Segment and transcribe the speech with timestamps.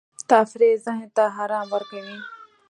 [0.29, 2.17] تفریح ذهن ته آرام ورکوي.